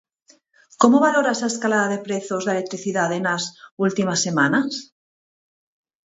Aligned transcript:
Como 0.81 0.97
valoras 1.07 1.39
a 1.41 1.49
escalada 1.51 1.91
de 1.93 1.99
prezos 2.07 2.41
da 2.43 2.55
electricidade 2.55 3.17
nas 3.25 3.43
últimas 3.87 4.19
semanas? 4.25 4.71